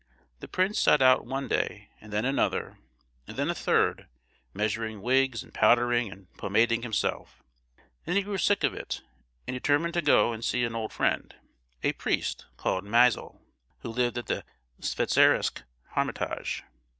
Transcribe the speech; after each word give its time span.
The 0.39 0.47
prince 0.47 0.79
sat 0.79 0.99
out 1.03 1.27
one 1.27 1.47
day, 1.47 1.89
and 2.01 2.11
then 2.11 2.25
another, 2.25 2.79
and 3.27 3.37
then 3.37 3.51
a 3.51 3.53
third, 3.53 4.07
measuring 4.51 5.03
wigs, 5.03 5.43
and 5.43 5.53
powdering 5.53 6.09
and 6.11 6.25
pomading 6.37 6.81
himself; 6.81 7.43
then 8.05 8.15
he 8.15 8.23
grew 8.23 8.39
sick 8.39 8.63
of 8.63 8.73
it, 8.73 9.03
and 9.45 9.53
determined 9.53 9.93
to 9.93 10.01
go 10.01 10.33
and 10.33 10.43
see 10.43 10.63
an 10.63 10.73
old 10.73 10.91
friend, 10.91 11.35
a 11.83 11.93
priest 11.93 12.47
called 12.57 12.83
Misael, 12.83 13.41
who 13.81 13.89
lived 13.89 14.17
at 14.17 14.25
the 14.25 14.43
Svetozersk 14.79 15.61
Hermitage. 15.91 16.63